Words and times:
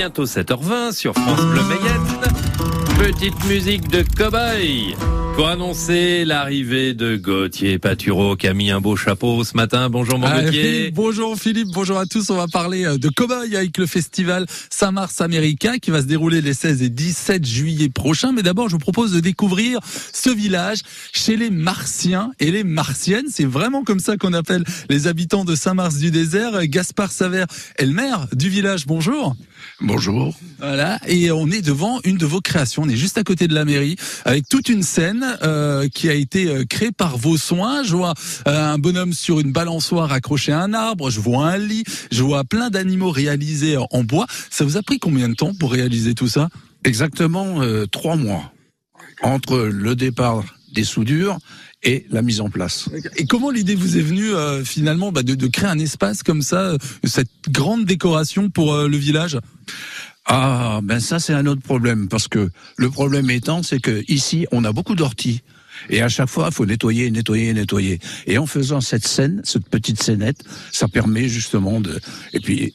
bientôt 0.00 0.24
7h20 0.24 0.92
sur 0.92 1.12
France 1.12 1.44
Bleu 1.44 1.60
Mayenne. 1.64 2.00
Petite 2.98 3.44
musique 3.44 3.86
de 3.88 4.02
cow-boy 4.16 4.96
pour 5.36 5.48
annoncer 5.48 6.24
l'arrivée 6.26 6.92
de 6.92 7.16
Gauthier 7.16 7.78
Paturo 7.78 8.36
qui 8.36 8.46
a 8.46 8.52
mis 8.52 8.70
un 8.70 8.80
beau 8.80 8.94
chapeau 8.96 9.42
ce 9.44 9.56
matin. 9.56 9.88
Bonjour 9.88 10.18
mon 10.18 10.26
Ah, 10.26 10.42
Gauthier. 10.42 10.90
bonjour 10.90 11.38
Philippe, 11.38 11.68
bonjour 11.72 11.98
à 11.98 12.04
tous. 12.04 12.28
On 12.30 12.36
va 12.36 12.46
parler 12.46 12.84
euh, 12.84 12.98
de 12.98 13.08
Cowboy 13.08 13.56
avec 13.56 13.78
le 13.78 13.86
festival 13.86 14.44
Saint-Mars 14.68 15.20
américain 15.22 15.78
qui 15.78 15.90
va 15.90 16.02
se 16.02 16.06
dérouler 16.06 16.42
les 16.42 16.52
16 16.52 16.82
et 16.82 16.90
17 16.90 17.44
juillet 17.46 17.88
prochains. 17.88 18.32
Mais 18.32 18.42
d'abord, 18.42 18.68
je 18.68 18.74
vous 18.74 18.78
propose 18.80 19.12
de 19.12 19.20
découvrir 19.20 19.80
ce 20.12 20.28
village 20.30 20.80
chez 21.12 21.36
les 21.36 21.50
Martiens 21.50 22.32
et 22.38 22.50
les 22.50 22.64
Martiennes. 22.64 23.26
C'est 23.30 23.44
vraiment 23.46 23.82
comme 23.82 24.00
ça 24.00 24.16
qu'on 24.18 24.34
appelle 24.34 24.64
les 24.90 25.06
habitants 25.06 25.44
de 25.46 25.54
Saint-Mars 25.54 25.96
du 25.96 26.10
désert. 26.10 26.66
Gaspard 26.66 27.12
Savert 27.12 27.46
est 27.76 27.86
le 27.86 27.92
maire 27.92 28.26
du 28.34 28.50
village. 28.50 28.86
Bonjour. 28.86 29.36
Bonjour. 29.80 30.38
Voilà, 30.58 30.98
et 31.06 31.30
on 31.30 31.46
est 31.50 31.62
devant 31.62 32.00
une 32.04 32.18
de 32.18 32.26
vos 32.26 32.40
créations. 32.40 32.82
On 32.82 32.88
est 32.88 32.96
juste 32.96 33.16
à 33.16 33.22
côté 33.24 33.48
de 33.48 33.54
la 33.54 33.64
mairie, 33.64 33.96
avec 34.26 34.46
toute 34.48 34.68
une 34.68 34.82
scène 34.82 35.19
euh, 35.42 35.88
qui 35.88 36.08
a 36.08 36.14
été 36.14 36.48
euh, 36.48 36.64
créée 36.64 36.92
par 36.92 37.16
vos 37.16 37.36
soins. 37.36 37.82
Je 37.82 37.96
vois 37.96 38.14
euh, 38.46 38.72
un 38.74 38.78
bonhomme 38.78 39.12
sur 39.12 39.40
une 39.40 39.52
balançoire 39.52 40.12
accroché 40.12 40.52
à 40.52 40.60
un 40.60 40.74
arbre. 40.74 41.10
Je 41.10 41.20
vois 41.20 41.46
un 41.48 41.58
lit. 41.58 41.84
Je 42.10 42.22
vois 42.22 42.44
plein 42.44 42.70
d'animaux 42.70 43.10
réalisés 43.10 43.76
en 43.78 44.04
bois. 44.04 44.26
Ça 44.50 44.64
vous 44.64 44.76
a 44.76 44.82
pris 44.82 44.98
combien 44.98 45.28
de 45.28 45.34
temps 45.34 45.54
pour 45.54 45.72
réaliser 45.72 46.14
tout 46.14 46.28
ça? 46.28 46.48
Exactement 46.84 47.62
euh, 47.62 47.86
trois 47.86 48.16
mois 48.16 48.52
entre 49.22 49.58
le 49.58 49.94
départ 49.94 50.44
des 50.72 50.84
soudures 50.84 51.38
et 51.82 52.06
la 52.10 52.22
mise 52.22 52.40
en 52.40 52.50
place. 52.50 52.88
Et 53.16 53.26
comment 53.26 53.50
l'idée 53.50 53.74
vous 53.74 53.96
est 53.96 54.02
venue 54.02 54.34
euh, 54.34 54.64
finalement 54.64 55.12
bah, 55.12 55.22
de, 55.22 55.34
de 55.34 55.46
créer 55.46 55.68
un 55.68 55.78
espace 55.78 56.22
comme 56.22 56.42
ça, 56.42 56.76
cette 57.04 57.30
grande 57.48 57.84
décoration 57.86 58.50
pour 58.50 58.74
euh, 58.74 58.88
le 58.88 58.96
village? 58.96 59.38
Ah, 60.32 60.78
ben 60.84 61.00
ça 61.00 61.18
c'est 61.18 61.34
un 61.34 61.44
autre 61.46 61.60
problème 61.60 62.06
parce 62.06 62.28
que 62.28 62.50
le 62.76 62.88
problème 62.88 63.28
étant 63.30 63.64
c'est 63.64 63.80
que 63.80 64.04
ici 64.06 64.46
on 64.52 64.64
a 64.64 64.72
beaucoup 64.72 64.94
d'orties. 64.94 65.42
Et 65.88 66.02
à 66.02 66.08
chaque 66.08 66.28
fois, 66.28 66.48
il 66.50 66.54
faut 66.54 66.66
nettoyer, 66.66 67.10
nettoyer, 67.10 67.52
nettoyer. 67.54 67.98
Et 68.26 68.38
en 68.38 68.46
faisant 68.46 68.80
cette 68.80 69.06
scène, 69.06 69.40
cette 69.44 69.66
petite 69.68 70.00
scénette, 70.00 70.44
ça 70.72 70.88
permet 70.88 71.26
justement 71.26 71.80
de, 71.80 71.98
et 72.34 72.40
puis, 72.40 72.74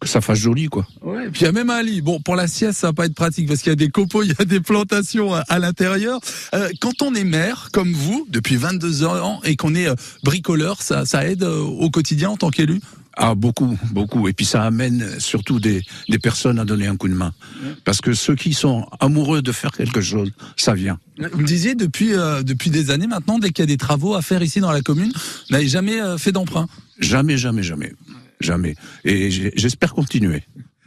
que 0.00 0.08
ça 0.08 0.20
fasse 0.20 0.40
joli, 0.40 0.66
quoi. 0.66 0.86
Ouais, 1.02 1.30
puis 1.30 1.42
il 1.42 1.44
y 1.44 1.46
a 1.46 1.52
même 1.52 1.70
un 1.70 1.82
lit. 1.82 2.02
Bon, 2.02 2.20
pour 2.20 2.34
la 2.34 2.48
sieste, 2.48 2.80
ça 2.80 2.88
va 2.88 2.92
pas 2.92 3.06
être 3.06 3.14
pratique 3.14 3.46
parce 3.46 3.60
qu'il 3.60 3.70
y 3.70 3.72
a 3.72 3.76
des 3.76 3.88
copeaux, 3.88 4.22
il 4.24 4.30
y 4.30 4.42
a 4.42 4.44
des 4.44 4.60
plantations 4.60 5.32
à, 5.32 5.40
à 5.48 5.58
l'intérieur. 5.60 6.20
Euh, 6.54 6.68
quand 6.80 7.00
on 7.00 7.14
est 7.14 7.24
maire, 7.24 7.68
comme 7.72 7.92
vous, 7.92 8.26
depuis 8.28 8.56
22 8.56 9.04
ans, 9.04 9.40
et 9.44 9.56
qu'on 9.56 9.74
est 9.74 9.88
euh, 9.88 9.94
bricoleur, 10.24 10.82
ça, 10.82 11.06
ça 11.06 11.24
aide 11.26 11.44
euh, 11.44 11.60
au 11.60 11.88
quotidien 11.90 12.30
en 12.30 12.36
tant 12.36 12.50
qu'élu? 12.50 12.80
Ah, 13.16 13.34
beaucoup, 13.34 13.78
beaucoup. 13.90 14.26
Et 14.28 14.32
puis 14.32 14.46
ça 14.46 14.62
amène 14.62 15.18
surtout 15.20 15.60
des, 15.60 15.82
des 16.08 16.18
personnes 16.18 16.58
à 16.58 16.64
donner 16.64 16.86
un 16.86 16.96
coup 16.96 17.08
de 17.08 17.14
main. 17.14 17.32
Parce 17.84 18.00
que 18.00 18.14
ceux 18.14 18.34
qui 18.34 18.54
sont 18.54 18.86
amoureux 19.00 19.42
de 19.42 19.52
faire 19.52 19.70
quelque 19.72 20.00
chose, 20.00 20.30
ça 20.56 20.72
vient. 20.74 20.98
Vous 21.32 21.38
me 21.40 21.46
disiez, 21.46 21.74
depuis, 21.74 22.14
euh, 22.14 22.42
depuis 22.42 22.70
des 22.70 22.90
années 22.90 23.06
maintenant, 23.06 23.38
dès 23.38 23.50
qu'il 23.50 23.62
y 23.62 23.64
a 23.64 23.66
des 23.66 23.76
travaux 23.76 24.14
à 24.14 24.22
faire 24.22 24.42
ici 24.42 24.60
dans 24.60 24.72
la 24.72 24.80
commune, 24.80 25.12
vous 25.14 25.52
n'avez 25.54 25.68
jamais 25.68 26.00
euh, 26.00 26.16
fait 26.16 26.32
d'emprunt? 26.32 26.68
Jamais, 26.98 27.36
jamais, 27.36 27.62
jamais. 27.62 27.92
Jamais. 28.40 28.74
Et 29.04 29.30
j'espère 29.56 29.92
continuer. 29.94 30.42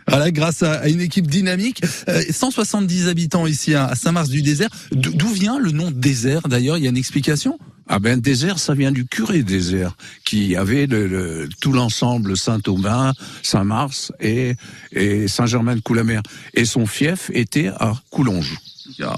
Voilà, 0.07 0.29
grâce 0.31 0.61
à, 0.61 0.87
une 0.89 1.01
équipe 1.01 1.27
dynamique. 1.27 1.81
Euh, 2.09 2.21
170 2.29 3.07
habitants 3.07 3.47
ici 3.47 3.73
à, 3.75 3.95
Saint-Mars-du-Désert. 3.95 4.69
D'o- 4.91 5.11
D'où 5.11 5.29
vient 5.29 5.57
le 5.59 5.71
nom 5.71 5.89
désert 5.91 6.47
d'ailleurs? 6.47 6.77
Il 6.77 6.83
y 6.83 6.87
a 6.87 6.89
une 6.89 6.97
explication? 6.97 7.57
Ah 7.87 7.99
ben 7.99 8.19
désert, 8.19 8.57
ça 8.57 8.73
vient 8.73 8.91
du 8.91 9.05
curé 9.05 9.43
désert 9.43 9.95
qui 10.23 10.55
avait 10.55 10.87
le, 10.87 11.07
le- 11.07 11.49
tout 11.61 11.71
l'ensemble 11.71 12.35
Saint-Aubin, 12.35 13.13
Saint-Mars 13.43 14.11
et, 14.19 14.55
et 14.91 15.27
Saint-Germain-de-Coulamer. 15.27 16.19
Et 16.55 16.65
son 16.65 16.87
fief 16.87 17.29
était 17.33 17.67
à 17.67 17.93
Coulonges. 18.09 18.57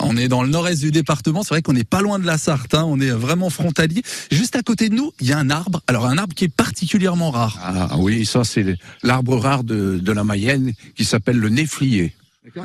On 0.02 0.16
est 0.16 0.28
dans 0.30 0.44
le 0.44 0.50
nord-est 0.50 0.80
du 0.82 0.92
département. 0.92 1.44
C'est 1.44 1.50
vrai 1.50 1.62
qu'on 1.62 1.74
n'est 1.74 1.84
pas 1.84 2.02
loin 2.02 2.20
de 2.20 2.26
la 2.26 2.38
Sarthe. 2.38 2.74
hein. 2.74 2.84
On 2.88 3.00
est 3.02 3.10
vraiment 3.12 3.50
frontalier. 3.50 4.02
Juste 4.32 4.56
à 4.56 4.64
côté 4.64 4.88
de 4.90 4.96
nous, 4.96 5.12
il 5.20 5.28
y 5.28 5.34
a 5.34 5.38
un 5.38 5.50
arbre. 5.50 5.82
Alors 5.88 6.06
un 6.06 6.18
arbre 6.18 6.34
qui 6.34 6.46
est 6.46 6.54
particulièrement 6.54 7.32
rare. 7.32 7.58
Ah 7.62 7.98
oui, 7.98 8.26
ça 8.26 8.44
c'est 8.44 8.78
l'arbre 9.04 9.38
rare 9.38 9.64
de, 9.66 10.00
de 10.02 10.12
la 10.12 10.24
Mayenne 10.24 10.74
qui 10.96 11.04
s'appelle 11.06 11.38
le 11.38 11.50
néflier. 11.50 12.14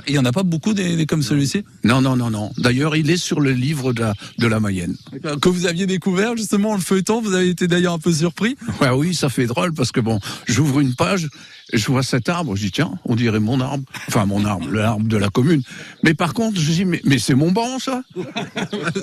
Et 0.06 0.12
il 0.12 0.14
y 0.14 0.18
en 0.18 0.24
a 0.24 0.32
pas 0.32 0.42
beaucoup 0.42 0.74
des, 0.74 0.96
des 0.96 1.06
comme 1.06 1.22
celui-ci? 1.22 1.64
Non, 1.84 2.00
non, 2.00 2.16
non, 2.16 2.30
non. 2.30 2.52
D'ailleurs, 2.58 2.96
il 2.96 3.10
est 3.10 3.16
sur 3.16 3.40
le 3.40 3.52
livre 3.52 3.92
de 3.92 4.00
la, 4.00 4.14
de 4.38 4.46
la 4.46 4.60
Mayenne. 4.60 4.96
que 5.40 5.48
vous 5.48 5.66
aviez 5.66 5.86
découvert 5.86 6.36
justement 6.36 6.70
en 6.70 6.74
le 6.74 6.80
feuilletant. 6.80 7.20
Vous 7.20 7.34
avez 7.34 7.48
été 7.48 7.68
d'ailleurs 7.68 7.94
un 7.94 7.98
peu 7.98 8.12
surpris? 8.12 8.56
Ouais, 8.80 8.90
oui, 8.90 9.14
ça 9.14 9.28
fait 9.28 9.46
drôle 9.46 9.72
parce 9.74 9.92
que 9.92 10.00
bon, 10.00 10.18
j'ouvre 10.46 10.80
une 10.80 10.94
page, 10.94 11.28
je 11.72 11.86
vois 11.86 12.02
cet 12.02 12.28
arbre, 12.28 12.56
je 12.56 12.62
dis 12.62 12.70
tiens, 12.72 12.92
on 13.04 13.16
dirait 13.16 13.40
mon 13.40 13.60
arbre, 13.60 13.84
enfin 14.08 14.26
mon 14.26 14.44
arbre, 14.44 14.70
l'arbre 14.70 15.06
de 15.06 15.16
la 15.16 15.28
commune. 15.28 15.62
Mais 16.02 16.14
par 16.14 16.34
contre, 16.34 16.60
je 16.60 16.70
dis 16.72 16.84
mais, 16.84 17.00
mais 17.04 17.18
c'est 17.18 17.34
mon 17.34 17.50
banc 17.50 17.78
ça. 17.78 18.02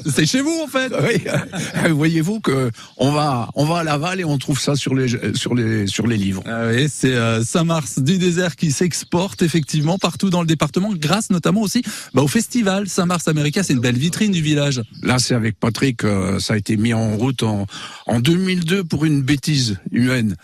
C'est 0.05 0.25
chez 0.25 0.41
vous 0.41 0.61
en 0.63 0.67
fait. 0.67 0.91
Oui, 1.01 1.89
voyez-vous 1.91 2.39
que 2.39 2.71
on 2.97 3.11
va 3.11 3.49
on 3.55 3.65
va 3.65 3.79
à 3.79 3.83
Laval 3.83 4.19
et 4.19 4.25
on 4.25 4.37
trouve 4.37 4.59
ça 4.59 4.75
sur 4.75 4.95
les 4.95 5.07
sur 5.35 5.55
les 5.55 5.87
sur 5.87 6.07
les 6.07 6.17
livres. 6.17 6.43
Ah 6.45 6.67
oui, 6.67 6.87
c'est 6.91 7.15
euh, 7.15 7.43
Saint-Mars 7.43 7.99
du 7.99 8.17
désert 8.17 8.55
qui 8.55 8.71
s'exporte 8.71 9.41
effectivement 9.41 9.97
partout 9.97 10.29
dans 10.29 10.41
le 10.41 10.47
département, 10.47 10.68
grâce 10.71 11.29
notamment 11.29 11.61
aussi 11.61 11.83
bah, 12.13 12.21
au 12.21 12.27
festival 12.27 12.87
Saint-Mars 12.87 13.27
America. 13.27 13.63
C'est 13.63 13.73
une 13.73 13.79
belle 13.79 13.97
vitrine 13.97 14.31
du 14.31 14.41
village. 14.41 14.81
Là, 15.01 15.19
c'est 15.19 15.35
avec 15.35 15.59
Patrick, 15.59 16.03
euh, 16.03 16.39
ça 16.39 16.53
a 16.53 16.57
été 16.57 16.77
mis 16.77 16.93
en 16.93 17.17
route 17.17 17.43
en 17.43 17.67
en 18.09 18.19
2002 18.19 18.83
pour 18.83 19.05
une 19.05 19.21
bêtise 19.21 19.77
humaine. 19.91 20.35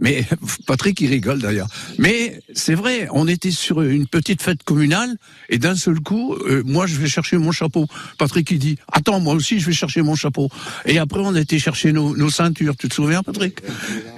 Mais 0.00 0.26
Patrick, 0.66 1.00
il 1.00 1.08
rigole 1.08 1.40
d'ailleurs. 1.40 1.68
Mais 1.98 2.40
c'est 2.54 2.74
vrai, 2.74 3.08
on 3.12 3.28
était 3.28 3.50
sur 3.50 3.82
une 3.82 4.06
petite 4.06 4.42
fête 4.42 4.62
communale 4.62 5.16
et 5.50 5.58
d'un 5.58 5.76
seul 5.76 6.00
coup, 6.00 6.34
euh, 6.34 6.62
moi, 6.64 6.86
je 6.86 6.96
vais 6.96 7.08
chercher 7.08 7.36
mon 7.36 7.52
chapeau. 7.52 7.86
Patrick, 8.18 8.50
il 8.50 8.58
dit, 8.58 8.78
attends, 8.90 9.20
moi 9.20 9.34
aussi, 9.34 9.60
je 9.60 9.66
vais 9.66 9.72
chercher 9.72 10.00
mon 10.02 10.14
chapeau. 10.14 10.48
Et 10.86 10.98
après, 10.98 11.20
on 11.20 11.34
a 11.34 11.40
été 11.40 11.58
chercher 11.58 11.92
nos, 11.92 12.16
nos 12.16 12.30
ceintures. 12.30 12.76
Tu 12.76 12.88
te 12.88 12.94
souviens, 12.94 13.22
Patrick? 13.22 13.60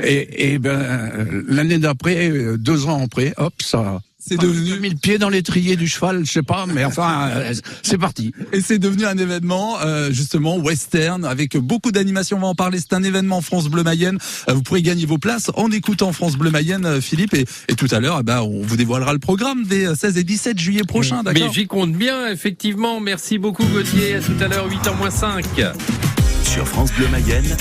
Et, 0.01 0.53
et 0.53 0.59
ben, 0.59 0.71
euh, 0.81 1.45
l'année 1.49 1.79
d'après, 1.79 2.31
euh, 2.31 2.56
deux 2.56 2.87
ans 2.87 3.03
après, 3.03 3.35
hop, 3.37 3.55
ça. 3.61 4.01
C'est 4.28 4.37
devenu- 4.41 4.66
J'ai 4.75 4.78
mis 4.81 4.88
le 4.91 4.97
pied 4.97 5.19
dans 5.19 5.28
l'étrier 5.28 5.76
du 5.76 5.87
cheval, 5.87 6.25
je 6.26 6.32
sais 6.32 6.42
pas, 6.42 6.66
mais 6.66 6.84
enfin, 6.84 7.28
euh, 7.31 7.54
c'est 7.82 7.98
parti. 7.98 8.32
Et 8.53 8.60
c'est 8.60 8.78
devenu 8.78 9.04
un 9.06 9.16
événement 9.16 9.76
euh, 9.82 10.10
justement 10.10 10.56
western 10.56 11.25
avec 11.25 11.56
beaucoup 11.56 11.92
d'animation. 11.92 12.38
On 12.38 12.41
va 12.41 12.47
en 12.48 12.54
parler. 12.54 12.78
C'est 12.81 12.94
un 12.94 13.03
événement 13.03 13.41
France 13.41 13.69
Bleu 13.69 13.82
Mayenne. 13.84 14.19
Euh, 14.48 14.54
vous 14.54 14.62
pourrez 14.62 14.82
gagner 14.82 15.06
vos 15.06 15.19
places 15.19 15.50
en 15.54 15.70
écoutant 15.70 16.12
France 16.12 16.37
Bleu 16.37 16.50
Mayenne, 16.50 17.00
Philippe. 17.00 17.34
Et, 17.34 17.44
et 17.69 17.75
tout 17.75 17.88
à 17.92 18.00
l'heure, 18.00 18.19
eh 18.20 18.25
ben, 18.25 18.41
on 18.41 18.62
vous 18.62 18.76
dévoilera 18.76 19.12
le 19.12 19.19
programme 19.20 19.64
des 19.64 19.87
euh, 19.87 19.94
16 19.94 20.16
et 20.19 20.25
17 20.25 20.58
juillet 20.58 20.82
prochains. 20.87 21.22
Mais 21.32 21.43
j'y 21.53 21.66
compte 21.66 21.93
bien, 21.93 22.26
effectivement. 22.28 23.00
Merci 23.00 23.38
beaucoup 23.38 23.64
Gauthier. 23.66 24.16
À 24.16 24.20
tout 24.20 24.32
à 24.41 24.48
l'heure, 24.48 24.69
8h 24.69 24.97
moins 24.97 25.10
5. 25.10 25.44
Sur 26.43 26.66
France 26.66 26.91
Bleu 26.97 27.06
Mayenne, 27.12 27.56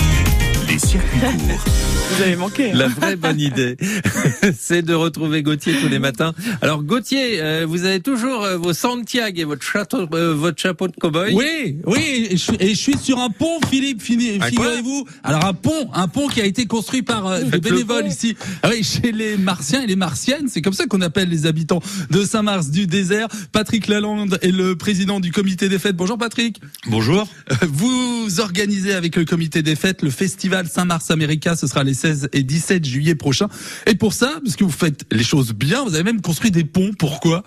les 0.67 0.79
circuits 0.79 1.19
courts. 1.19 1.65
Vous 2.11 2.21
avez 2.21 2.35
manqué. 2.37 2.71
hein. 2.71 2.75
La 2.75 2.87
vraie 2.87 3.15
bonne 3.17 3.39
idée, 3.41 3.75
c'est 4.57 4.81
de 4.83 4.93
retrouver 4.93 5.41
Gauthier 5.43 5.73
tous 5.81 5.89
les 5.89 5.99
matins. 5.99 6.33
Alors 6.61 6.81
Gauthier, 6.83 7.41
euh, 7.41 7.65
vous 7.67 7.83
avez 7.83 7.99
toujours 7.99 8.43
euh, 8.43 8.57
vos 8.57 8.73
Santiago 8.73 9.41
et 9.41 9.43
votre, 9.43 9.63
château, 9.63 10.07
euh, 10.13 10.33
votre 10.33 10.61
chapeau 10.61 10.87
de 10.87 10.93
cow-boy. 10.93 11.33
Oui, 11.33 11.77
oui, 11.85 12.27
et 12.29 12.37
je, 12.37 12.43
suis- 12.43 12.57
et 12.59 12.69
je 12.69 12.79
suis 12.79 12.97
sur 12.97 13.19
un 13.19 13.29
pont, 13.29 13.59
Philippe, 13.69 14.01
figurez-vous. 14.01 15.05
Alors 15.23 15.45
un 15.45 15.53
pont, 15.53 15.89
un 15.93 16.07
pont 16.07 16.27
qui 16.27 16.39
a 16.41 16.45
été 16.45 16.65
construit 16.67 17.01
par 17.01 17.27
euh, 17.27 17.41
des 17.41 17.59
bénévoles 17.59 18.07
ici. 18.07 18.37
Ah 18.63 18.69
oui, 18.71 18.83
chez 18.83 19.11
les 19.11 19.35
Martiens 19.35 19.81
et 19.83 19.87
les 19.87 19.95
Martiennes, 19.97 20.47
c'est 20.47 20.61
comme 20.61 20.73
ça 20.73 20.85
qu'on 20.85 21.01
appelle 21.01 21.27
les 21.29 21.45
habitants 21.47 21.81
de 22.11 22.23
Saint-Mars 22.23 22.69
du 22.69 22.87
désert. 22.87 23.27
Patrick 23.51 23.87
Lalande 23.87 24.37
est 24.41 24.51
le 24.51 24.77
président 24.77 25.19
du 25.19 25.31
comité 25.31 25.67
des 25.69 25.79
fêtes. 25.79 25.97
Bonjour 25.97 26.17
Patrick. 26.17 26.61
Bonjour. 26.87 27.27
Vous 27.67 28.39
organisez 28.39 28.93
avec 28.93 29.15
le 29.17 29.25
comité 29.25 29.63
des 29.63 29.75
fêtes 29.75 30.01
le 30.01 30.11
festival 30.11 30.67
Saint-Mars 30.67 31.11
America. 31.11 31.55
Ce 31.57 31.67
sera 31.67 31.83
les 31.83 31.94
16 31.95 32.29
et 32.33 32.43
17 32.43 32.85
juillet 32.85 33.15
prochains. 33.15 33.49
Et 33.87 33.95
pour 33.95 34.13
ça, 34.13 34.39
parce 34.43 34.55
que 34.55 34.63
vous 34.63 34.71
faites 34.71 35.05
les 35.11 35.23
choses 35.23 35.53
bien, 35.53 35.83
vous 35.83 35.95
avez 35.95 36.03
même 36.03 36.21
construit 36.21 36.51
des 36.51 36.63
ponts. 36.63 36.91
Pourquoi? 36.97 37.43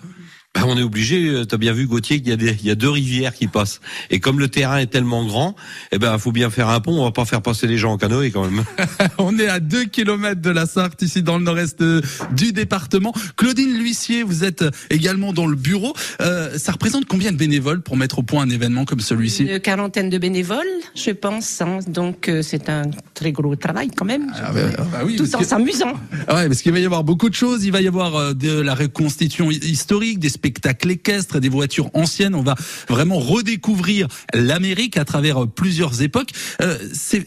Bah, 0.55 0.61
on 0.65 0.75
est 0.79 0.81
obligé, 0.81 1.27
euh, 1.27 1.45
t'as 1.45 1.57
bien 1.57 1.73
vu 1.73 1.85
Gauthier 1.85 2.17
qu'il 2.21 2.29
y 2.29 2.31
a 2.31 2.35
des, 2.35 2.57
il 2.59 2.65
y 2.65 2.71
a 2.71 2.75
deux 2.75 2.89
rivières 2.89 3.35
qui 3.35 3.45
passent. 3.45 3.81
Et 4.09 4.19
comme 4.19 4.39
le 4.39 4.47
terrain 4.47 4.77
est 4.79 4.87
tellement 4.87 5.23
grand, 5.23 5.55
eh 5.91 5.99
ben, 5.99 6.17
faut 6.17 6.31
bien 6.31 6.49
faire 6.49 6.69
un 6.69 6.79
pont, 6.79 6.99
on 6.99 7.03
va 7.03 7.11
pas 7.11 7.25
faire 7.25 7.43
passer 7.43 7.67
les 7.67 7.77
gens 7.77 7.91
en 7.91 7.97
canoë 7.97 8.31
quand 8.31 8.49
même. 8.49 8.63
On 9.19 9.37
est 9.37 9.47
à 9.47 9.59
2 9.59 9.85
kilomètres 9.85 10.41
de 10.41 10.49
la 10.49 10.65
Sarthe, 10.65 11.03
ici 11.03 11.21
dans 11.21 11.37
le 11.37 11.43
nord-est 11.43 11.81
euh, 11.81 12.01
du 12.35 12.51
département. 12.51 13.13
Claudine 13.37 13.77
L'Huissier, 13.77 14.23
vous 14.23 14.43
êtes 14.43 14.63
euh, 14.63 14.71
également 14.89 15.33
dans 15.33 15.45
le 15.45 15.55
bureau. 15.55 15.93
Euh, 16.19 16.57
ça 16.57 16.71
représente 16.71 17.05
combien 17.05 17.31
de 17.31 17.37
bénévoles 17.37 17.81
pour 17.83 17.95
mettre 17.95 18.17
au 18.17 18.23
point 18.23 18.41
un 18.43 18.49
événement 18.49 18.85
comme 18.85 19.01
celui-ci 19.01 19.43
Une 19.43 19.59
quarantaine 19.59 20.09
de 20.09 20.17
bénévoles, 20.17 20.65
je 20.95 21.11
pense. 21.11 21.61
hein. 21.61 21.77
Donc 21.87 22.27
euh, 22.27 22.41
c'est 22.41 22.69
un 22.69 22.89
très 23.13 23.31
gros 23.31 23.55
travail 23.55 23.91
quand 23.95 24.05
même. 24.05 24.31
Ah 24.35 24.51
bah, 24.51 24.61
ah 24.79 24.83
bah 24.91 25.01
oui, 25.05 25.15
Tout 25.15 25.35
en 25.35 25.39
que- 25.39 25.45
s'amusant. 25.45 25.93
Ah 26.27 26.33
ouais, 26.37 26.47
parce 26.47 26.63
qu'il 26.63 26.71
va 26.71 26.79
y 26.79 26.85
avoir 26.85 27.03
beaucoup 27.03 27.29
de 27.29 27.35
choses. 27.35 27.65
Il 27.65 27.71
va 27.71 27.81
y 27.81 27.87
avoir 27.87 28.33
de 28.33 28.59
la 28.61 28.73
reconstitution 28.73 29.51
hi- 29.51 29.57
historique, 29.59 30.17
des 30.17 30.29
spectacles 30.39 30.91
équestres, 30.91 31.41
des 31.41 31.49
voitures 31.49 31.89
anciennes. 31.93 32.33
On 32.33 32.43
va 32.43 32.55
vraiment 32.87 33.19
redécouvrir 33.19 34.07
l'Amérique 34.33 34.95
à 34.95 35.03
travers 35.03 35.43
euh, 35.43 35.47
plusieurs 35.47 36.01
époques. 36.01 36.31
Euh, 36.61 36.77
c'est 36.93 37.25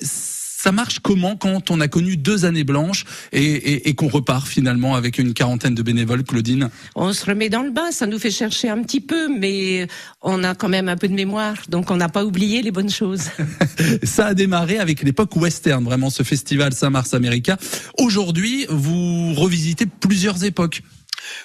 ça 0.63 0.71
marche 0.71 1.01
comment 1.01 1.35
quand 1.35 1.73
on 1.73 1.81
a 1.81 1.89
connu 1.89 2.17
deux 2.17 2.45
années 2.45 2.63
blanches 2.63 3.05
et, 3.33 3.43
et, 3.43 3.89
et 3.89 3.95
qu'on 3.97 4.07
repart 4.07 4.47
finalement 4.47 4.95
avec 4.95 5.19
une 5.19 5.35
quarantaine 5.35 5.75
de 5.75 5.83
bénévoles, 5.83 6.23
Claudine? 6.23 6.71
On 6.95 7.13
se 7.13 7.27
remet 7.27 7.49
dans 7.49 7.63
le 7.63 7.73
bain, 7.73 7.91
ça 7.91 8.07
nous 8.07 8.21
fait 8.21 8.31
chercher 8.31 8.69
un 8.69 8.81
petit 8.85 9.01
peu, 9.01 9.29
mais 9.29 9.89
on 10.21 10.45
a 10.45 10.55
quand 10.55 10.69
même 10.69 10.89
un 10.89 10.97
peu 10.97 11.09
de 11.09 11.15
mémoire, 11.15 11.57
donc 11.69 11.91
on 11.91 11.97
n'a 11.97 12.09
pas 12.09 12.25
oublié 12.25 12.63
les 12.63 12.71
bonnes 12.71 12.91
choses. 12.91 13.25
Ça 14.05 14.27
a 14.27 14.35
démarré 14.35 14.79
avec 14.79 15.03
l'époque 15.03 15.35
western, 15.35 15.83
vraiment 15.83 16.11
ce 16.11 16.23
festival 16.23 16.73
Saint-Mars 16.73 17.13
America. 17.13 17.57
Aujourd'hui, 17.99 18.67
vous 18.69 19.35
revisitez 19.35 19.87
plusieurs 19.87 20.45
époques. 20.45 20.83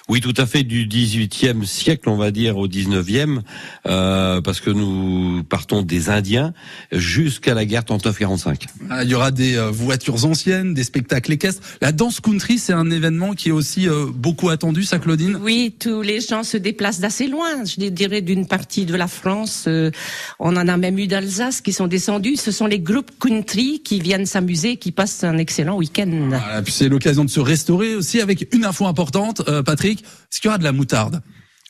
Oui, 0.08 0.20
tout 0.20 0.34
à 0.36 0.46
fait, 0.46 0.62
du 0.62 0.86
18e 0.86 1.64
siècle, 1.64 2.08
on 2.08 2.16
va 2.16 2.30
dire, 2.30 2.56
au 2.56 2.66
19e, 2.68 3.40
euh, 3.86 4.40
parce 4.40 4.60
que 4.60 4.70
nous 4.70 5.42
partons 5.44 5.82
des 5.82 6.08
Indiens 6.10 6.52
jusqu'à 6.92 7.54
la 7.54 7.64
guerre 7.64 7.82
39-45. 7.82 8.66
Ah, 8.90 9.04
Il 9.04 9.10
y 9.10 9.14
aura 9.14 9.30
des 9.30 9.56
euh, 9.56 9.70
voitures 9.70 10.24
anciennes, 10.24 10.74
des 10.74 10.84
spectacles 10.84 11.32
équestres. 11.32 11.62
La 11.80 11.92
danse 11.92 12.20
country, 12.20 12.58
c'est 12.58 12.72
un 12.72 12.90
événement 12.90 13.34
qui 13.34 13.48
est 13.48 13.52
aussi 13.52 13.88
euh, 13.88 14.06
beaucoup 14.12 14.48
attendu, 14.48 14.84
ça, 14.84 14.98
Claudine? 14.98 15.38
Oui, 15.42 15.74
tous 15.78 16.02
les 16.02 16.20
gens 16.20 16.42
se 16.42 16.56
déplacent 16.56 17.00
d'assez 17.00 17.26
loin, 17.26 17.64
je 17.64 17.88
dirais 17.88 18.20
d'une 18.22 18.46
partie 18.46 18.86
de 18.86 18.94
la 18.94 19.08
France. 19.08 19.64
euh, 19.66 19.90
on 20.38 20.56
en 20.56 20.68
a 20.68 20.76
même 20.76 20.98
eu 20.98 21.06
d'Alsace 21.06 21.60
qui 21.60 21.72
sont 21.72 21.86
descendus. 21.86 22.36
Ce 22.36 22.50
sont 22.52 22.66
les 22.66 22.78
groupes 22.80 23.10
country 23.18 23.80
qui 23.84 24.00
viennent 24.00 24.26
s'amuser, 24.26 24.76
qui 24.76 24.92
passent 24.92 25.24
un 25.24 25.38
excellent 25.38 25.76
week-end. 25.76 26.10
Voilà, 26.28 26.62
puis 26.62 26.72
c'est 26.72 26.88
l'occasion 26.88 27.24
de 27.24 27.30
se 27.30 27.40
restaurer 27.40 27.94
aussi 27.94 28.20
avec 28.20 28.48
une 28.54 28.64
info 28.64 28.86
importante, 28.86 29.42
euh, 29.48 29.62
Patrick. 29.78 30.02
Est-ce 30.02 30.40
qu'il 30.40 30.48
y 30.48 30.50
aura 30.50 30.58
de 30.58 30.64
la 30.64 30.72
moutarde? 30.72 31.22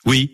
Oui, 0.05 0.31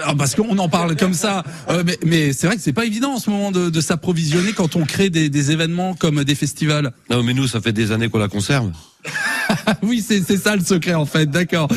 Alors, 0.00 0.16
Parce 0.16 0.34
qu'on 0.36 0.56
en 0.58 0.68
parle 0.68 0.96
comme 0.96 1.14
ça, 1.14 1.42
euh, 1.68 1.82
mais, 1.84 1.98
mais 2.04 2.32
c'est 2.32 2.46
vrai 2.46 2.56
que 2.56 2.62
c'est 2.62 2.72
pas 2.72 2.84
évident 2.84 3.14
en 3.14 3.18
ce 3.18 3.28
moment 3.30 3.50
de, 3.50 3.70
de 3.70 3.80
s'approvisionner 3.80 4.52
quand 4.52 4.76
on 4.76 4.84
crée 4.84 5.10
des, 5.10 5.28
des 5.28 5.50
événements 5.50 5.94
comme 5.94 6.22
des 6.22 6.34
festivals. 6.36 6.92
non, 7.10 7.22
mais 7.24 7.34
nous, 7.34 7.48
ça 7.48 7.60
fait 7.60 7.72
des 7.72 7.90
années 7.90 8.08
qu'on 8.08 8.18
la 8.18 8.28
conserve. 8.28 8.70
Oui, 9.82 10.04
c'est 10.06 10.36
ça 10.36 10.56
le 10.56 10.64
secret 10.64 10.94
en 10.94 11.06
fait, 11.06 11.26
d'accord. 11.26 11.68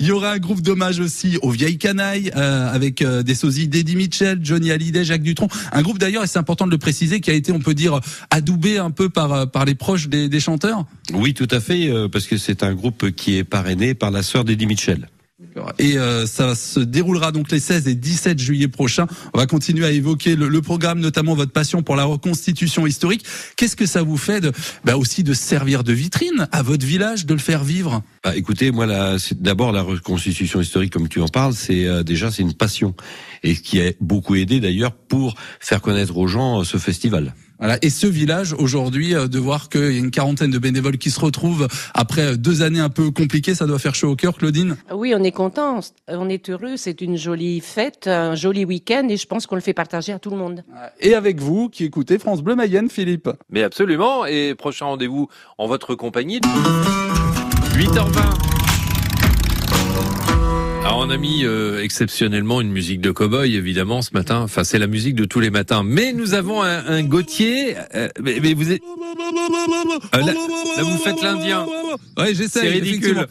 Il 0.00 0.06
y 0.06 0.12
aura 0.12 0.32
un 0.32 0.38
groupe 0.38 0.60
d'hommage 0.60 1.00
aussi 1.00 1.38
aux 1.42 1.50
vieilles 1.50 1.78
canailles 1.78 2.30
euh, 2.36 2.72
avec 2.72 3.02
euh, 3.02 3.22
des 3.22 3.34
sosies 3.34 3.68
d'Eddie 3.68 3.96
Mitchell, 3.96 4.38
Johnny 4.42 4.70
Hallyday, 4.70 5.04
Jacques 5.04 5.22
Dutronc. 5.22 5.48
Un 5.72 5.82
groupe 5.82 5.98
d'ailleurs, 5.98 6.24
et 6.24 6.26
c'est 6.26 6.38
important 6.38 6.66
de 6.66 6.70
le 6.70 6.78
préciser, 6.78 7.20
qui 7.20 7.30
a 7.30 7.34
été, 7.34 7.52
on 7.52 7.58
peut 7.58 7.74
dire, 7.74 8.00
adoubé 8.30 8.78
un 8.78 8.90
peu 8.90 9.08
par 9.08 9.32
euh, 9.32 9.46
par 9.46 9.64
les 9.64 9.74
proches 9.74 10.08
des, 10.08 10.40
chanteurs. 10.40 10.84
Oui, 11.14 11.34
tout 11.34 11.48
à 11.50 11.60
fait, 11.60 11.90
parce 12.12 12.26
que 12.26 12.36
c'est 12.36 12.62
un 12.62 12.74
groupe 12.74 13.10
qui 13.10 13.36
est 13.36 13.44
parrainé 13.44 13.94
par 13.94 14.10
la 14.10 14.22
sœur 14.22 14.44
d'Eddie 14.44 14.66
Mitchell. 14.66 15.08
Et 15.78 15.98
euh, 15.98 16.26
ça 16.26 16.54
se 16.54 16.80
déroulera 16.80 17.32
donc 17.32 17.50
les 17.50 17.60
16 17.60 17.88
et 17.88 17.94
17 17.94 18.38
juillet 18.38 18.68
prochains. 18.68 19.06
On 19.34 19.38
va 19.38 19.46
continuer 19.46 19.86
à 19.86 19.90
évoquer 19.90 20.36
le, 20.36 20.48
le 20.48 20.62
programme, 20.62 21.00
notamment 21.00 21.34
votre 21.34 21.52
passion 21.52 21.82
pour 21.82 21.96
la 21.96 22.04
reconstitution 22.04 22.86
historique. 22.86 23.24
Qu'est-ce 23.56 23.76
que 23.76 23.86
ça 23.86 24.02
vous 24.02 24.16
fait 24.16 24.40
de, 24.40 24.52
bah 24.84 24.96
aussi 24.96 25.22
de 25.22 25.32
servir 25.32 25.84
de 25.84 25.92
vitrine 25.92 26.48
à 26.52 26.62
votre 26.62 26.84
village, 26.84 27.26
de 27.26 27.34
le 27.34 27.40
faire 27.40 27.64
vivre? 27.64 28.02
Bah, 28.24 28.36
écoutez, 28.36 28.70
moi, 28.70 28.86
d'abord 29.32 29.72
la 29.72 29.82
reconstitution 29.82 30.60
historique, 30.60 30.92
comme 30.92 31.08
tu 31.08 31.20
en 31.20 31.28
parles, 31.28 31.54
c'est 31.54 31.86
euh, 31.86 32.02
déjà 32.02 32.30
c'est 32.30 32.42
une 32.42 32.54
passion 32.54 32.94
et 33.42 33.54
qui 33.54 33.80
a 33.80 33.92
beaucoup 34.00 34.34
aidé 34.34 34.60
d'ailleurs 34.60 34.92
pour 34.92 35.34
faire 35.60 35.80
connaître 35.80 36.16
aux 36.16 36.26
gens 36.26 36.60
euh, 36.60 36.64
ce 36.64 36.76
festival. 36.78 37.34
Voilà. 37.58 37.78
Et 37.82 37.90
ce 37.90 38.06
village, 38.06 38.54
aujourd'hui, 38.54 39.14
euh, 39.14 39.26
de 39.26 39.38
voir 39.38 39.68
qu'il 39.68 39.92
y 39.92 39.96
a 39.96 39.98
une 39.98 40.10
quarantaine 40.10 40.50
de 40.50 40.58
bénévoles 40.58 40.98
qui 40.98 41.10
se 41.10 41.20
retrouvent 41.20 41.68
après 41.94 42.22
euh, 42.22 42.36
deux 42.36 42.62
années 42.62 42.80
un 42.80 42.88
peu 42.88 43.10
compliquées, 43.10 43.54
ça 43.54 43.66
doit 43.66 43.78
faire 43.78 43.94
chaud 43.94 44.10
au 44.10 44.16
cœur, 44.16 44.36
Claudine 44.36 44.76
Oui, 44.92 45.14
on 45.16 45.22
est 45.24 45.32
content, 45.32 45.80
on 46.08 46.28
est 46.28 46.50
heureux, 46.50 46.76
c'est 46.76 47.00
une 47.00 47.16
jolie 47.16 47.60
fête, 47.60 48.06
un 48.06 48.34
joli 48.34 48.64
week-end 48.64 49.06
et 49.08 49.16
je 49.16 49.26
pense 49.26 49.46
qu'on 49.46 49.56
le 49.56 49.60
fait 49.60 49.74
partager 49.74 50.12
à 50.12 50.18
tout 50.18 50.30
le 50.30 50.36
monde. 50.36 50.64
Et 51.00 51.14
avec 51.14 51.40
vous, 51.40 51.68
qui 51.68 51.84
écoutez 51.84 52.18
France 52.18 52.42
Bleu 52.42 52.54
Mayenne, 52.54 52.88
Philippe 52.88 53.28
Mais 53.50 53.62
absolument. 53.62 54.26
Et 54.26 54.54
prochain 54.54 54.86
rendez-vous 54.86 55.28
en 55.58 55.66
votre 55.66 55.94
compagnie. 55.94 56.40
8h20. 57.74 58.57
On 61.08 61.10
a 61.10 61.16
mis 61.16 61.46
euh, 61.46 61.82
exceptionnellement 61.82 62.60
une 62.60 62.70
musique 62.70 63.00
de 63.00 63.10
cow-boy 63.10 63.54
évidemment 63.54 64.02
ce 64.02 64.10
matin. 64.12 64.42
Enfin 64.42 64.62
c'est 64.62 64.78
la 64.78 64.86
musique 64.86 65.14
de 65.14 65.24
tous 65.24 65.40
les 65.40 65.48
matins. 65.48 65.82
Mais 65.82 66.12
nous 66.12 66.34
avons 66.34 66.60
un, 66.62 67.02
Gauthier. 67.02 67.76
euh, 67.94 68.10
mais, 68.22 68.52
vous 68.52 68.70
êtes. 68.70 68.82
Euh, 70.14 70.18
là, 70.20 70.34
vous 70.82 70.98
faites 70.98 71.22
l'Indien. 71.22 71.66
Ouais, 72.16 72.34
j'essaie. 72.34 72.60
C'est 72.60 72.68
ridicule. 72.68 73.26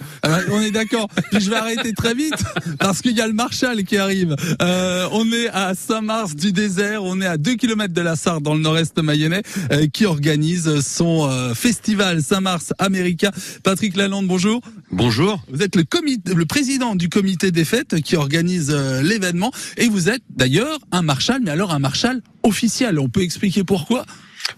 on 0.52 0.62
est 0.62 0.72
d'accord. 0.72 1.08
Puis 1.32 1.42
je 1.42 1.50
vais 1.50 1.56
arrêter 1.56 1.94
très 1.94 2.14
vite 2.14 2.36
parce 2.80 3.02
qu'il 3.02 3.16
y 3.16 3.22
a 3.22 3.28
le 3.28 3.34
Marshall 3.34 3.84
qui 3.84 3.98
arrive. 3.98 4.36
Euh, 4.62 5.08
on 5.12 5.32
est 5.32 5.48
à 5.50 5.74
Saint-Mars 5.76 6.36
du 6.36 6.52
désert. 6.52 7.04
On 7.04 7.22
est 7.22 7.26
à 7.26 7.38
2 7.38 7.56
km 7.56 7.94
de 7.94 8.02
la 8.02 8.16
Sarre 8.16 8.42
dans 8.42 8.54
le 8.54 8.62
nord-est 8.62 8.98
mayennais 9.02 9.44
euh, 9.72 9.88
qui 9.88 10.06
organise 10.06 10.82
son 10.82 11.30
euh, 11.30 11.54
festival 11.54 12.22
Saint-Mars 12.22 12.74
America. 12.80 13.32
Patrick 13.64 13.96
Lalande, 13.96 14.28
bonjour. 14.28 14.62
Bonjour. 14.92 15.42
Vous 15.52 15.62
êtes 15.62 15.76
le 15.76 15.84
comité, 15.84 16.34
le 16.34 16.46
président 16.46 16.96
du 16.96 17.10
comité 17.10 17.52
des 17.52 17.66
fêtes 17.66 18.02
qui 18.02 18.16
organise 18.16 18.72
euh, 18.72 19.02
l'événement 19.02 19.52
et 19.78 19.88
vous 19.88 20.10
êtes 20.10 20.24
d'ailleurs 20.30 20.80
un 20.92 21.02
Marshall, 21.02 21.42
mais 21.44 21.52
alors 21.52 21.74
un 21.74 21.80
Marshall 21.80 22.22
officiel. 22.44 23.00
On 23.00 23.10
peut 23.10 23.22
expliquer 23.22 23.64
pourquoi? 23.64 24.06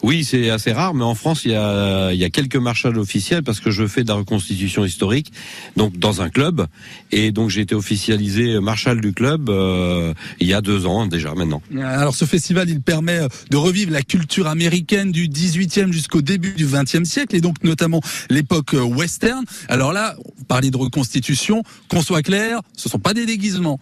Oui, 0.03 0.23
c'est 0.23 0.49
assez 0.49 0.71
rare, 0.71 0.93
mais 0.93 1.03
en 1.03 1.15
France, 1.15 1.45
il 1.45 1.51
y 1.51 1.55
a, 1.55 2.11
il 2.11 2.19
y 2.19 2.23
a 2.23 2.29
quelques 2.29 2.55
marshals 2.55 2.97
officiels 2.97 3.43
parce 3.43 3.59
que 3.59 3.71
je 3.71 3.85
fais 3.87 4.03
de 4.03 4.09
la 4.09 4.15
reconstitution 4.15 4.85
historique, 4.85 5.31
donc 5.75 5.97
dans 5.97 6.21
un 6.21 6.29
club, 6.29 6.67
et 7.11 7.31
donc 7.31 7.49
j'ai 7.49 7.61
été 7.61 7.75
officialisé 7.75 8.59
marshal 8.59 9.01
du 9.01 9.13
club 9.13 9.49
euh, 9.49 10.13
il 10.39 10.47
y 10.47 10.53
a 10.53 10.61
deux 10.61 10.85
ans 10.85 11.05
déjà 11.05 11.33
maintenant. 11.35 11.61
Alors 11.81 12.15
ce 12.15 12.25
festival, 12.25 12.69
il 12.69 12.81
permet 12.81 13.19
de 13.49 13.57
revivre 13.57 13.91
la 13.91 14.01
culture 14.01 14.47
américaine 14.47 15.11
du 15.11 15.27
18e 15.27 15.91
jusqu'au 15.91 16.21
début 16.21 16.53
du 16.53 16.65
20e 16.65 17.05
siècle 17.05 17.35
et 17.35 17.41
donc 17.41 17.63
notamment 17.63 18.01
l'époque 18.29 18.73
western. 18.73 19.43
Alors 19.67 19.93
là, 19.93 20.15
parlait 20.47 20.71
de 20.71 20.77
reconstitution, 20.77 21.63
qu'on 21.89 22.01
soit 22.01 22.21
clair, 22.21 22.61
ce 22.75 22.89
sont 22.89 22.99
pas 22.99 23.13
des 23.13 23.25
déguisements. 23.25 23.79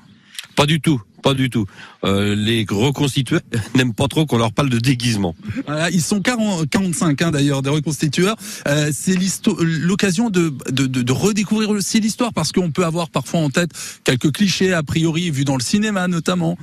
Pas 0.55 0.65
du 0.65 0.81
tout, 0.81 1.01
pas 1.23 1.33
du 1.33 1.49
tout. 1.49 1.65
Euh, 2.07 2.35
les 2.35 2.65
reconstitués 2.69 3.39
n'aiment 3.75 3.93
pas 3.93 4.07
trop 4.07 4.25
qu'on 4.25 4.37
leur 4.37 4.53
parle 4.53 4.69
de 4.69 4.79
déguisement. 4.79 5.35
Voilà, 5.65 5.89
ils 5.91 6.01
sont 6.01 6.21
40, 6.21 6.69
45 6.69 7.21
hein, 7.21 7.31
d'ailleurs 7.31 7.61
des 7.61 7.69
reconstitueurs. 7.69 8.35
Euh, 8.67 8.91
c'est 8.93 9.15
l'occasion 9.61 10.29
de, 10.29 10.53
de, 10.71 10.85
de, 10.87 11.01
de 11.01 11.11
redécouvrir 11.11 11.69
aussi 11.69 11.99
l'histoire 11.99 12.33
parce 12.33 12.51
qu'on 12.51 12.71
peut 12.71 12.85
avoir 12.85 13.09
parfois 13.09 13.41
en 13.41 13.49
tête 13.49 13.71
quelques 14.03 14.31
clichés 14.31 14.73
a 14.73 14.83
priori 14.83 15.29
vus 15.31 15.43
dans 15.43 15.57
le 15.57 15.63
cinéma 15.63 16.07
notamment. 16.07 16.57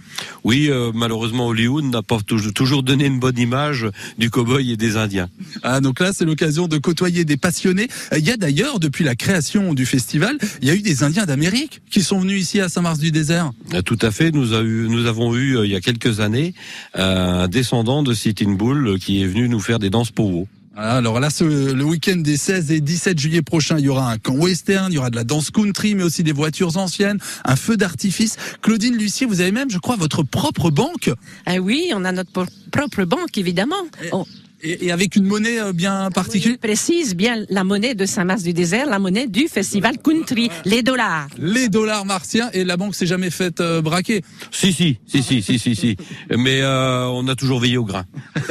Oui, 0.44 0.68
euh, 0.70 0.92
malheureusement, 0.94 1.48
Hollywood 1.48 1.84
n'a 1.84 2.02
pas 2.02 2.18
toujours- 2.20 2.82
donné 2.82 3.04
une 3.06 3.20
bonne 3.20 3.38
image 3.38 3.86
du 4.18 4.30
cow-boy 4.30 4.70
et 4.72 4.76
des 4.76 4.96
Indiens. 4.96 5.28
Ah, 5.62 5.80
donc 5.80 6.00
là, 6.00 6.12
c'est 6.14 6.24
l'occasion 6.24 6.68
de 6.68 6.78
côtoyer 6.78 7.24
des 7.24 7.36
passionnés. 7.36 7.88
Il 8.16 8.24
y 8.24 8.30
a 8.30 8.36
d'ailleurs, 8.36 8.80
depuis 8.80 9.04
la 9.04 9.14
création 9.14 9.74
du 9.74 9.84
festival, 9.86 10.38
il 10.62 10.68
y 10.68 10.70
a 10.70 10.74
eu 10.74 10.80
des 10.80 11.02
Indiens 11.02 11.26
d'Amérique 11.26 11.82
qui 11.90 12.02
sont 12.02 12.18
venus 12.20 12.40
ici 12.42 12.60
à 12.60 12.68
Saint-Mars-du-Désert. 12.68 13.52
Euh, 13.74 13.82
Tout 13.82 13.98
à 14.00 14.10
fait. 14.10 14.30
Nous, 14.32 14.54
a 14.54 14.62
eu, 14.62 14.86
nous 14.88 15.06
avons 15.06 15.33
eu 15.33 15.33
euh, 15.34 15.66
il 15.66 15.72
y 15.72 15.76
a 15.76 15.80
quelques 15.80 16.20
années 16.20 16.54
euh, 16.96 17.44
un 17.44 17.48
descendant 17.48 18.02
de 18.02 18.14
Sitting 18.14 18.56
Bull 18.56 18.86
euh, 18.86 18.98
qui 18.98 19.22
est 19.22 19.26
venu 19.26 19.48
nous 19.48 19.60
faire 19.60 19.78
des 19.78 19.90
danses 19.90 20.10
powo. 20.10 20.48
Voilà, 20.74 20.94
alors 20.94 21.20
là, 21.20 21.30
ce, 21.30 21.44
le 21.44 21.84
week-end 21.84 22.16
des 22.16 22.36
16 22.36 22.72
et 22.72 22.80
17 22.80 23.18
juillet 23.18 23.42
prochains, 23.42 23.78
il 23.78 23.84
y 23.84 23.88
aura 23.88 24.10
un 24.10 24.18
camp 24.18 24.34
western, 24.34 24.90
il 24.90 24.96
y 24.96 24.98
aura 24.98 25.10
de 25.10 25.16
la 25.16 25.22
danse 25.22 25.50
country, 25.50 25.94
mais 25.94 26.02
aussi 26.02 26.24
des 26.24 26.32
voitures 26.32 26.76
anciennes, 26.76 27.18
un 27.44 27.54
feu 27.54 27.76
d'artifice. 27.76 28.36
Claudine 28.60 28.96
Lucier, 28.96 29.24
vous 29.26 29.40
avez 29.40 29.52
même, 29.52 29.70
je 29.70 29.78
crois, 29.78 29.94
votre 29.94 30.24
propre 30.24 30.70
banque 30.70 31.10
Ah 31.46 31.58
oui, 31.58 31.92
on 31.94 32.04
a 32.04 32.10
notre 32.10 32.46
propre 32.72 33.04
banque, 33.04 33.38
évidemment. 33.38 33.76
On, 34.10 34.24
et, 34.64 34.86
et 34.86 34.92
avec 34.92 35.16
une 35.16 35.24
monnaie 35.24 35.60
euh, 35.60 35.72
bien 35.72 36.10
particulière. 36.12 36.58
précise 36.58 37.14
bien 37.14 37.44
la 37.48 37.64
monnaie 37.64 37.94
de 37.94 38.06
Saint-Mars-du-Désert, 38.06 38.86
la 38.86 38.98
monnaie 38.98 39.26
du 39.26 39.46
festival 39.48 39.98
country, 39.98 40.50
les 40.64 40.82
dollars. 40.82 41.28
Les 41.38 41.68
dollars 41.68 42.04
martiens 42.04 42.50
et 42.52 42.64
la 42.64 42.76
banque 42.76 42.94
s'est 42.94 43.06
jamais 43.06 43.30
faite 43.30 43.60
euh, 43.60 43.82
braquer. 43.82 44.22
Si, 44.50 44.72
si, 44.72 44.98
si, 45.06 45.22
si, 45.22 45.42
si, 45.42 45.58
si, 45.58 45.76
si. 45.76 45.96
Mais 46.30 46.62
euh, 46.62 47.06
on 47.06 47.28
a 47.28 47.34
toujours 47.34 47.60
veillé 47.60 47.76
au 47.76 47.84
grain. 47.84 48.04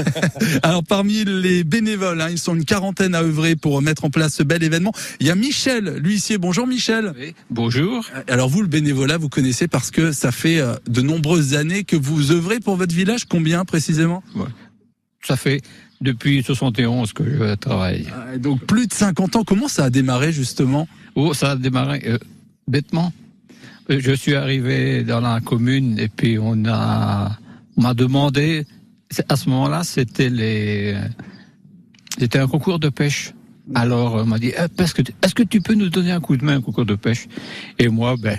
Alors 0.64 0.84
parmi 0.84 1.26
les 1.26 1.64
bénévoles, 1.64 2.22
hein, 2.22 2.30
ils 2.30 2.40
sont 2.40 2.56
une 2.56 2.66
quarantaine 2.66 3.16
à 3.16 3.22
œuvrer 3.22 3.56
pour 3.56 3.82
mettre 3.82 4.06
en 4.06 4.10
place 4.10 4.36
ce 4.36 4.44
bel 4.44 4.64
événement. 4.64 4.94
Il 5.20 5.28
y 5.28 5.32
a 5.32 5.36
Michel 5.36 5.98
l'huissier. 5.98 6.38
Bonjour 6.38 6.68
Michel. 6.68 7.14
Bonjour. 7.50 8.06
Alors 8.28 8.50
vous, 8.50 8.62
le 8.62 8.68
bénévolat, 8.68 9.18
vous 9.18 9.30
connaissez 9.30 9.68
parce 9.68 9.92
que 9.92 10.12
ça 10.12 10.32
fait 10.32 10.60
euh, 10.60 10.76
de 10.88 11.02
nombreuses 11.02 11.56
années 11.56 11.84
que 11.84 11.96
vous 11.96 12.32
œuvrez 12.32 12.60
pour 12.60 12.76
votre 12.76 12.94
village. 12.94 13.26
Combien 13.26 13.66
précisément? 13.66 14.24
Ça 15.26 15.38
fait 15.38 15.62
depuis 16.04 16.44
71 16.44 17.14
que 17.14 17.24
je 17.24 17.56
travaille. 17.56 18.08
Euh, 18.14 18.38
Donc 18.38 18.62
plus 18.66 18.88
de 18.88 18.94
50 18.94 19.36
ans. 19.38 19.44
Comment 19.44 19.68
ça 19.68 19.86
a 19.86 19.90
démarré 19.90 20.32
justement? 20.32 20.88
Oh, 21.16 21.34
ça 21.34 21.52
a 21.52 21.56
démarré 21.56 22.02
euh, 22.06 22.18
bêtement. 22.68 23.12
Euh, 23.90 24.00
Je 24.00 24.12
suis 24.14 24.36
arrivé 24.36 25.04
dans 25.04 25.22
la 25.22 25.40
commune 25.42 25.98
et 26.00 26.10
puis 26.10 26.38
on 26.40 26.66
a 26.66 27.38
m'a 27.78 27.94
demandé. 27.94 28.66
À 29.30 29.36
ce 29.36 29.50
moment-là, 29.50 29.84
c'était 29.84 30.30
les 30.30 30.96
c'était 32.20 32.40
un 32.40 32.48
concours 32.48 32.80
de 32.80 32.90
pêche. 32.90 33.34
Alors 33.76 34.16
on 34.16 34.26
m'a 34.26 34.40
dit 34.40 34.52
Eh, 34.58 34.82
est-ce 34.82 34.94
que 34.94 35.02
tu- 35.02 35.14
est-ce 35.24 35.34
que 35.36 35.44
tu 35.44 35.62
peux 35.62 35.74
nous 35.74 35.90
donner 35.90 36.12
un 36.12 36.20
coup 36.20 36.36
de 36.38 36.44
main 36.46 36.58
un 36.58 36.62
concours 36.62 36.86
de 36.86 36.96
pêche? 36.96 37.28
Et 37.80 37.88
moi, 37.88 38.16
ben 38.20 38.38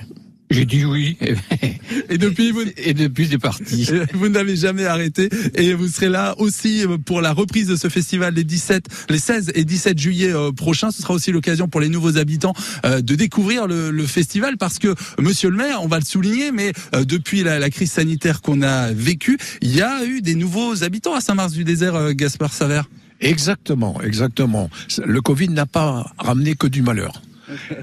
J'ai 0.50 0.66
dit 0.66 0.84
oui. 0.84 1.16
Et 2.10 2.18
depuis, 2.18 2.50
vous, 2.50 2.62
Et 2.76 2.94
depuis, 2.94 3.26
c'est 3.30 3.38
parti. 3.38 3.88
vous 4.12 4.28
n'avez 4.28 4.56
jamais 4.56 4.84
arrêté 4.84 5.28
et 5.54 5.72
vous 5.74 5.88
serez 5.88 6.08
là 6.08 6.34
aussi 6.38 6.84
pour 7.06 7.20
la 7.22 7.32
reprise 7.32 7.66
de 7.68 7.76
ce 7.76 7.88
festival 7.88 8.34
les 8.34 8.44
17, 8.44 8.86
les 9.08 9.18
16 9.18 9.52
et 9.54 9.64
17 9.64 9.98
juillet 9.98 10.32
euh, 10.32 10.52
prochains. 10.52 10.90
Ce 10.90 11.02
sera 11.02 11.14
aussi 11.14 11.32
l'occasion 11.32 11.68
pour 11.68 11.80
les 11.80 11.88
nouveaux 11.88 12.18
habitants 12.18 12.52
euh, 12.84 13.00
de 13.00 13.14
découvrir 13.14 13.66
le, 13.66 13.90
le 13.90 14.06
festival 14.06 14.56
parce 14.58 14.78
que, 14.78 14.94
monsieur 15.18 15.50
le 15.50 15.56
maire, 15.56 15.82
on 15.82 15.88
va 15.88 15.98
le 15.98 16.04
souligner, 16.04 16.52
mais 16.52 16.72
euh, 16.94 17.04
depuis 17.04 17.42
la, 17.42 17.58
la 17.58 17.70
crise 17.70 17.92
sanitaire 17.92 18.40
qu'on 18.42 18.62
a 18.62 18.92
vécue, 18.92 19.38
il 19.62 19.74
y 19.74 19.80
a 19.82 20.04
eu 20.04 20.20
des 20.20 20.34
nouveaux 20.34 20.84
habitants 20.84 21.14
à 21.14 21.20
Saint-Mars-du-Désert, 21.20 22.14
Gaspard 22.14 22.52
Saver. 22.52 22.82
Exactement, 23.20 24.00
exactement. 24.02 24.68
Le 25.04 25.20
Covid 25.20 25.48
n'a 25.48 25.66
pas 25.66 26.12
ramené 26.18 26.54
que 26.54 26.66
du 26.66 26.82
malheur. 26.82 27.22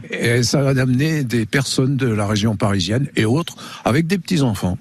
Et 0.09 0.43
ça 0.43 0.67
a 0.67 0.79
amené 0.79 1.23
des 1.23 1.45
personnes 1.45 1.97
de 1.97 2.07
la 2.07 2.27
région 2.27 2.55
parisienne 2.55 3.07
et 3.15 3.25
autres 3.25 3.55
avec 3.85 4.07
des 4.07 4.17
petits-enfants. 4.17 4.77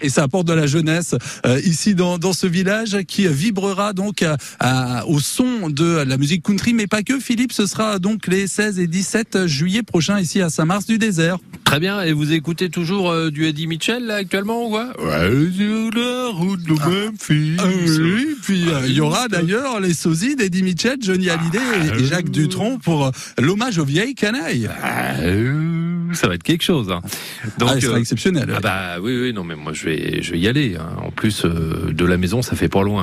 Et 0.00 0.08
ça 0.08 0.22
apporte 0.24 0.46
de 0.46 0.52
la 0.52 0.66
jeunesse 0.66 1.14
euh, 1.46 1.60
ici 1.64 1.94
dans, 1.94 2.18
dans 2.18 2.32
ce 2.32 2.46
village 2.46 2.96
qui 3.06 3.26
vibrera 3.28 3.92
donc 3.92 4.22
à- 4.22 4.36
à- 4.60 5.06
au 5.06 5.20
son 5.20 5.68
de 5.70 6.02
la 6.06 6.16
musique 6.16 6.42
country, 6.42 6.74
mais 6.74 6.86
pas 6.86 7.02
que. 7.02 7.18
Philippe, 7.20 7.52
ce 7.52 7.66
sera 7.66 7.98
donc 7.98 8.26
les 8.26 8.46
16 8.46 8.78
et 8.78 8.86
17 8.86 9.46
juillet 9.46 9.82
prochains 9.82 10.18
ici 10.20 10.40
à 10.40 10.50
Saint-Mars-du-Désert. 10.50 11.38
Très 11.64 11.78
bien. 11.80 12.02
Et 12.02 12.12
vous 12.12 12.32
écoutez 12.32 12.68
toujours 12.68 13.10
euh, 13.10 13.30
du 13.30 13.46
Eddie 13.46 13.66
Mitchell 13.66 14.04
là, 14.06 14.16
actuellement 14.16 14.66
ou 14.66 14.70
quoi 14.70 14.88
Ouais, 15.02 15.30
sur 15.56 15.90
la 15.94 16.28
route 16.28 16.62
de 16.62 16.72
Memphis. 16.72 17.56
Ah 17.58 17.64
oui, 17.66 18.36
puis 18.42 18.64
euh, 18.68 18.80
il 18.86 18.92
y 18.94 19.00
aura 19.00 19.28
d'ailleurs 19.28 19.80
les 19.80 19.94
sosies 19.94 20.36
d'Eddie 20.36 20.62
Mitchell, 20.62 20.96
Johnny 21.00 21.30
Hallyday 21.30 21.58
et, 21.98 22.02
et 22.02 22.04
Jacques 22.06 22.30
Dutronc 22.30 22.78
pour 22.78 23.06
euh, 23.06 23.10
l'hommage 23.40 23.78
aux 23.78 23.84
vieilles 23.84 24.14
canailles. 24.14 24.68
Ah, 24.82 25.14
ça 26.14 26.28
va 26.28 26.34
être 26.34 26.42
quelque 26.42 26.62
chose. 26.62 26.90
hein. 26.90 27.00
Donc, 27.58 27.70
ah, 27.72 27.74
ce 27.74 27.80
sera 27.86 27.96
euh, 27.96 28.00
exceptionnel. 28.00 28.52
ah 28.54 28.60
bah 28.60 28.96
oui, 29.00 29.18
oui, 29.20 29.32
non, 29.32 29.44
mais 29.44 29.56
moi 29.56 29.72
je 29.72 29.84
vais, 29.86 30.22
je 30.22 30.32
vais 30.32 30.38
y 30.38 30.48
aller. 30.48 30.76
hein. 30.78 30.88
En 31.02 31.10
plus, 31.10 31.44
euh, 31.44 31.92
de 31.92 32.04
la 32.04 32.16
maison, 32.16 32.42
ça 32.42 32.56
fait 32.56 32.68
pas 32.68 32.82
loin. 32.82 33.00